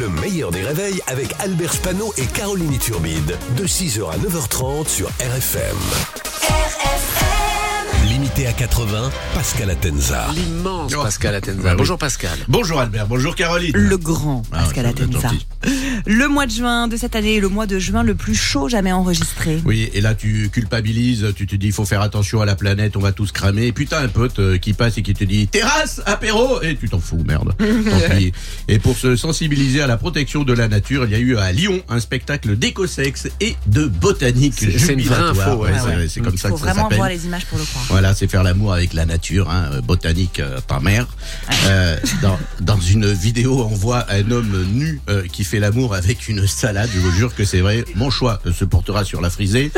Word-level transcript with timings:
Le 0.00 0.08
meilleur 0.20 0.50
des 0.50 0.62
réveils 0.62 1.00
avec 1.06 1.34
Albert 1.38 1.72
Spano 1.72 2.12
et 2.16 2.26
Caroline 2.26 2.76
Turbide. 2.78 3.36
De 3.56 3.64
6h 3.64 4.10
à 4.10 4.16
9h30 4.18 4.88
sur 4.88 5.08
RFM. 5.20 5.76
Limité 8.08 8.46
à 8.46 8.52
80, 8.52 9.10
Pascal 9.34 9.70
Atenza. 9.70 10.26
L'immense 10.34 10.92
Oh. 10.96 11.02
Pascal 11.02 11.34
Atenza. 11.36 11.74
Bonjour 11.74 11.98
Pascal. 11.98 12.38
Bonjour 12.48 12.80
Albert, 12.80 13.06
bonjour 13.06 13.34
Caroline. 13.34 13.72
Le 13.74 13.96
grand 13.96 14.42
Ah, 14.52 14.58
Pascal 14.62 14.86
Atenza. 14.86 15.30
Le 16.06 16.28
mois 16.28 16.44
de 16.44 16.50
juin 16.50 16.86
de 16.86 16.96
cette 16.98 17.16
année 17.16 17.36
est 17.36 17.40
le 17.40 17.48
mois 17.48 17.66
de 17.66 17.78
juin 17.78 18.02
le 18.02 18.14
plus 18.14 18.34
chaud 18.34 18.68
jamais 18.68 18.92
enregistré. 18.92 19.60
Oui, 19.64 19.88
et 19.94 20.00
là 20.02 20.14
tu 20.14 20.50
culpabilises, 20.50 21.26
tu 21.34 21.46
te 21.46 21.56
dis 21.56 21.68
il 21.68 21.72
faut 21.72 21.86
faire 21.86 22.02
attention 22.02 22.42
à 22.42 22.44
la 22.44 22.54
planète, 22.56 22.96
on 22.96 23.00
va 23.00 23.12
tous 23.12 23.32
cramer. 23.32 23.66
Et 23.66 23.72
puis 23.72 23.86
t'as 23.86 24.02
un 24.02 24.08
pote 24.08 24.38
euh, 24.38 24.58
qui 24.58 24.74
passe 24.74 24.98
et 24.98 25.02
qui 25.02 25.14
te 25.14 25.24
dit 25.24 25.48
terrasse, 25.48 26.02
apéro, 26.04 26.60
et 26.60 26.76
tu 26.76 26.90
t'en 26.90 26.98
fous, 27.00 27.22
merde. 27.26 27.54
Tant 27.58 28.16
pis. 28.16 28.32
Et 28.68 28.78
pour 28.78 28.98
se 28.98 29.16
sensibiliser 29.16 29.80
à 29.80 29.86
la 29.86 29.96
protection 29.96 30.42
de 30.44 30.52
la 30.52 30.68
nature, 30.68 31.06
il 31.06 31.12
y 31.12 31.14
a 31.14 31.18
eu 31.18 31.36
à 31.38 31.52
Lyon 31.52 31.82
un 31.88 32.00
spectacle 32.00 32.56
d'écosexe 32.56 33.28
et 33.40 33.56
de 33.66 33.86
botanique 33.86 34.54
C'est- 34.58 34.92
une 34.92 35.00
vraie 35.02 35.16
info, 35.22 35.56
ouais, 35.56 35.70
Ouais, 35.70 35.72
Ah 35.74 35.80
c'est- 35.88 35.96
ouais. 35.96 36.08
C'est 36.08 36.20
comme 36.20 36.34
Il 36.34 36.38
ça 36.38 36.48
faut 36.50 36.54
que 36.56 36.60
ça 36.60 36.66
vraiment 36.66 36.82
s'appelle. 36.82 36.98
voir 36.98 37.08
les 37.08 37.24
images 37.24 37.46
pour 37.46 37.58
le 37.58 37.64
croire. 37.64 37.84
Voilà, 37.88 38.14
c'est 38.14 38.28
faire 38.28 38.42
l'amour 38.42 38.74
avec 38.74 38.92
la 38.92 39.06
nature, 39.06 39.48
hein, 39.50 39.70
euh, 39.72 39.80
botanique, 39.80 40.38
euh, 40.40 40.60
ta 40.66 40.80
mère. 40.80 41.06
Euh, 41.66 41.96
dans, 42.20 42.38
dans 42.60 42.78
une 42.80 43.10
vidéo, 43.12 43.62
on 43.70 43.74
voit 43.74 44.04
un 44.12 44.30
homme 44.30 44.64
nu 44.72 45.00
euh, 45.08 45.22
qui 45.32 45.44
fait 45.44 45.58
l'amour 45.60 45.93
avec 45.94 46.28
une 46.28 46.46
salade. 46.46 46.90
Je 46.94 47.00
vous 47.00 47.10
jure 47.12 47.34
que 47.34 47.44
c'est 47.44 47.60
vrai. 47.60 47.84
Mon 47.94 48.10
choix 48.10 48.40
se 48.52 48.64
portera 48.64 49.04
sur 49.04 49.20
la 49.20 49.30
frisée. 49.30 49.70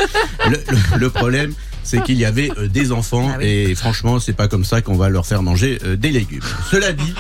Le, 0.49 0.57
le- 0.57 0.99
le 0.99 1.11
problème, 1.11 1.53
c'est 1.83 2.03
qu'il 2.03 2.17
y 2.19 2.25
avait 2.25 2.51
euh, 2.59 2.69
des 2.69 2.91
enfants 2.93 3.31
Ah 3.33 3.37
oui. 3.39 3.47
et 3.47 3.75
franchement, 3.75 4.19
c'est 4.21 4.33
pas 4.33 4.49
comme 4.49 4.65
ça 4.65 4.81
qu'on 4.83 4.97
va 4.97 5.09
leur 5.09 5.27
faire 5.27 5.43
manger 5.43 5.79
euh, 5.85 5.97
des 5.97 6.11
légumes. 6.11 6.43
Cela 6.71 6.93
dit. 6.93 7.15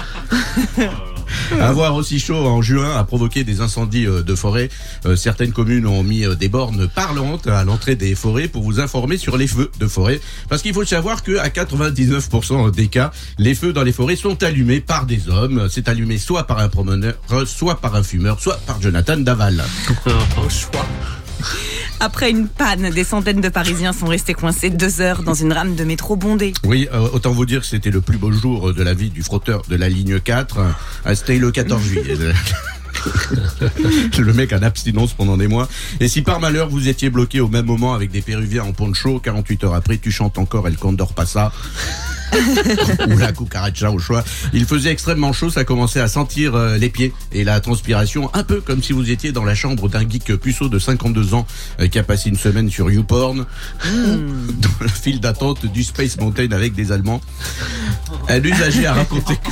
Avoir 1.60 1.94
aussi 1.94 2.18
chaud 2.18 2.46
en 2.46 2.62
juin 2.62 2.96
a 2.96 3.04
provoqué 3.04 3.44
des 3.44 3.60
incendies 3.60 4.06
euh, 4.06 4.22
de 4.22 4.34
forêt. 4.34 4.68
Euh, 5.04 5.16
certaines 5.16 5.52
communes 5.52 5.86
ont 5.86 6.02
mis 6.02 6.24
euh, 6.24 6.34
des 6.34 6.48
bornes 6.48 6.88
parlantes 6.88 7.46
à 7.46 7.64
l'entrée 7.64 7.96
des 7.96 8.14
forêts 8.14 8.48
pour 8.48 8.62
vous 8.62 8.80
informer 8.80 9.16
sur 9.16 9.36
les 9.36 9.46
feux 9.46 9.70
de 9.78 9.86
forêt. 9.86 10.20
Parce 10.48 10.62
qu'il 10.62 10.74
faut 10.74 10.84
savoir 10.84 11.22
que 11.22 11.38
à 11.38 11.48
99% 11.48 12.70
des 12.70 12.88
cas, 12.88 13.10
les 13.38 13.54
feux 13.54 13.72
dans 13.72 13.82
les 13.82 13.92
forêts 13.92 14.16
sont 14.16 14.42
allumés 14.42 14.80
par 14.80 15.06
des 15.06 15.28
hommes. 15.28 15.68
C'est 15.70 15.88
allumé 15.88 16.18
soit 16.18 16.46
par 16.46 16.58
un 16.58 16.68
promeneur, 16.68 17.14
soit 17.46 17.80
par 17.80 17.94
un 17.94 18.02
fumeur, 18.02 18.40
soit 18.40 18.58
par 18.66 18.80
Jonathan 18.80 19.16
Daval. 19.16 19.64
Choix. 20.48 20.86
Après 22.00 22.30
une 22.30 22.46
panne, 22.46 22.90
des 22.90 23.04
centaines 23.04 23.40
de 23.40 23.48
Parisiens 23.48 23.92
sont 23.92 24.06
restés 24.06 24.34
coincés 24.34 24.70
deux 24.70 25.00
heures 25.00 25.22
dans 25.22 25.34
une 25.34 25.52
rame 25.52 25.74
de 25.74 25.84
métro 25.84 26.16
bondée. 26.16 26.52
Oui, 26.64 26.88
euh, 26.92 27.08
autant 27.12 27.32
vous 27.32 27.46
dire 27.46 27.60
que 27.60 27.66
c'était 27.66 27.90
le 27.90 28.00
plus 28.00 28.18
beau 28.18 28.32
jour 28.32 28.74
de 28.74 28.82
la 28.82 28.92
vie 28.92 29.10
du 29.10 29.22
frotteur 29.22 29.62
de 29.68 29.76
la 29.76 29.88
ligne 29.88 30.20
4. 30.20 30.58
Euh, 30.58 31.14
C'était 31.14 31.38
le 31.38 31.50
14 31.50 31.82
juillet. 31.82 32.16
le 34.18 34.32
mec 34.32 34.52
en 34.52 34.62
abstinence 34.62 35.14
pendant 35.14 35.36
des 35.36 35.48
mois. 35.48 35.68
Et 36.00 36.08
si 36.08 36.22
par 36.22 36.40
malheur 36.40 36.68
vous 36.68 36.88
étiez 36.88 37.08
bloqué 37.08 37.40
au 37.40 37.48
même 37.48 37.66
moment 37.66 37.94
avec 37.94 38.10
des 38.10 38.20
Péruviens 38.20 38.64
en 38.64 38.72
poncho, 38.72 39.20
48 39.20 39.64
heures 39.64 39.74
après, 39.74 39.98
tu 39.98 40.10
chantes 40.10 40.38
encore 40.38 40.68
El 40.68 40.76
Condor 40.76 41.14
Pasa. 41.14 41.52
ou 43.08 43.18
la 43.18 43.32
cucaracha 43.32 43.90
au 43.90 43.98
choix. 43.98 44.24
Il 44.52 44.66
faisait 44.66 44.90
extrêmement 44.90 45.32
chaud, 45.32 45.50
ça 45.50 45.64
commençait 45.64 46.00
à 46.00 46.08
sentir 46.08 46.54
euh, 46.54 46.76
les 46.76 46.88
pieds 46.88 47.12
et 47.32 47.44
la 47.44 47.60
transpiration, 47.60 48.30
un 48.34 48.42
peu 48.42 48.60
comme 48.60 48.82
si 48.82 48.92
vous 48.92 49.10
étiez 49.10 49.32
dans 49.32 49.44
la 49.44 49.54
chambre 49.54 49.88
d'un 49.88 50.08
geek 50.08 50.36
puceau 50.36 50.68
de 50.68 50.78
52 50.78 51.34
ans 51.34 51.46
euh, 51.80 51.88
qui 51.88 51.98
a 51.98 52.02
passé 52.02 52.28
une 52.28 52.36
semaine 52.36 52.70
sur 52.70 52.90
YouPorn, 52.90 53.46
dans 53.84 54.68
la 54.80 54.88
file 54.88 55.20
d'attente 55.20 55.66
du 55.66 55.82
Space 55.84 56.18
Mountain 56.18 56.50
avec 56.52 56.74
des 56.74 56.92
Allemands. 56.92 57.20
Un 58.28 58.42
usager 58.42 58.86
a 58.86 58.94
raconté 58.94 59.34
que... 59.36 59.50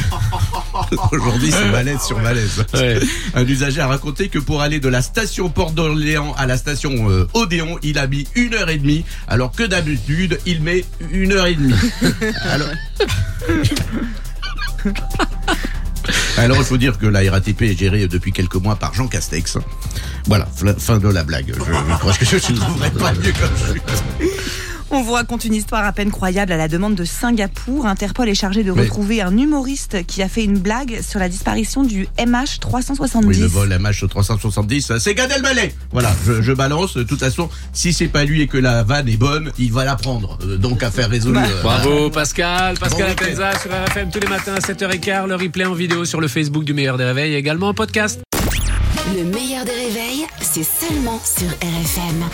Aujourd'hui, 1.13 1.51
c'est 1.51 1.71
malaise 1.71 2.01
sur 2.01 2.19
malaise. 2.21 2.65
Ouais. 2.75 2.99
Un 3.35 3.47
usager 3.47 3.81
a 3.81 3.87
raconté 3.87 4.29
que 4.29 4.39
pour 4.39 4.63
aller 4.63 4.81
de 4.81 4.89
la 4.89 5.03
station 5.03 5.49
Port 5.49 5.73
d'Orléans 5.73 6.35
à 6.37 6.47
la 6.47 6.57
station 6.57 7.11
euh, 7.11 7.29
Odéon, 7.35 7.79
il 7.83 7.99
a 7.99 8.07
mis 8.07 8.27
une 8.35 8.55
heure 8.55 8.69
et 8.69 8.79
demie, 8.79 9.05
alors 9.29 9.53
que 9.53 9.63
d'habitude, 9.63 10.39
il 10.47 10.63
met 10.63 10.85
une 11.11 11.33
heure 11.33 11.47
et 11.47 11.55
demie. 11.55 11.75
Alors... 12.45 12.69
Alors, 16.37 16.59
il 16.59 16.65
faut 16.65 16.77
dire 16.77 16.99
que 16.99 17.07
la 17.07 17.21
RATP 17.31 17.63
est 17.63 17.79
gérée 17.79 18.09
depuis 18.09 18.33
quelques 18.33 18.57
mois 18.57 18.77
par 18.77 18.93
Jean 18.95 19.07
Castex. 19.07 19.59
Voilà, 20.27 20.47
fin 20.79 20.99
de 20.99 21.09
la 21.09 21.23
blague. 21.23 21.55
Je, 21.57 21.61
je 21.61 21.99
crois 21.99 22.13
que 22.13 22.25
je 22.25 22.53
ne 22.53 22.59
trouverai 22.59 22.91
pas 22.91 23.13
mieux 23.13 23.33
comme. 23.33 24.31
On 24.97 25.03
vous 25.03 25.13
raconte 25.15 25.45
une 25.45 25.55
histoire 25.55 25.85
à 25.85 25.93
peine 25.93 26.13
croyable 26.13 26.53
à 26.53 26.57
la 26.57 26.69
demande 26.69 26.95
de 26.95 27.05
Singapour. 27.05 27.85
Interpol 27.87 28.29
est 28.29 28.35
chargé 28.37 28.63
de 28.63 28.71
Oui. 28.71 28.83
retrouver 28.83 29.23
un 29.23 29.37
humoriste 29.37 30.07
qui 30.07 30.23
a 30.23 30.29
fait 30.29 30.45
une 30.45 30.57
blague 30.57 31.01
sur 31.03 31.19
la 31.19 31.29
disparition 31.29 31.83
du 31.83 32.07
MH 32.25 32.61
370. 32.61 33.27
Oui, 33.27 33.37
le 33.39 33.47
vol 33.47 33.77
MH 33.77 34.07
370, 34.09 34.93
c'est 34.99 35.15
Gad 35.15 35.33
Elmaleh. 35.33 35.75
Voilà, 35.91 36.13
je, 36.25 36.41
je 36.43 36.53
balance. 36.53 36.97
De 36.97 37.03
toute 37.03 37.19
façon, 37.19 37.51
si 37.73 37.93
c'est 37.93 38.07
pas 38.07 38.23
lui 38.25 38.41
et 38.43 38.47
que 38.47 38.57
la 38.57 38.85
vanne 38.85 39.09
est 39.09 39.17
bonne, 39.17 39.51
il 39.59 39.73
va 39.73 39.85
la 39.85 39.97
prendre. 39.97 40.39
Euh, 40.45 40.59
Donc, 40.59 40.85
affaire 40.85 41.11
résolue. 41.11 41.35
Bah. 41.35 41.45
euh, 41.49 41.63
Bravo 41.63 42.11
Pascal. 42.11 42.79
Pascal 42.79 43.17
Bon 43.19 43.25
sur 43.61 43.71
RFM 43.73 44.11
tous 44.13 44.21
les 44.21 44.29
matins 44.29 44.55
à 44.55 44.61
7h15. 44.61 45.27
Le 45.27 45.35
replay 45.35 45.65
en 45.65 45.75
vidéo 45.75 46.05
sur 46.05 46.21
le 46.21 46.29
Facebook 46.29 46.63
du 46.63 46.73
meilleur 46.73 46.99
des 46.99 47.05
réveils 47.05 47.33
et 47.35 47.37
également 47.37 47.69
en 47.69 47.75
podcast. 47.75 48.21
Le 49.17 49.25
meilleur 49.25 49.65
des 49.65 49.73
réveils, 49.73 50.25
c'est 50.41 50.63
seulement 50.65 51.21
sur 51.25 51.49
RFM. 51.49 52.25